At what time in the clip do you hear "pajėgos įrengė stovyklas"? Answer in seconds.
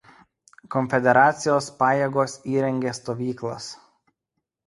1.83-3.67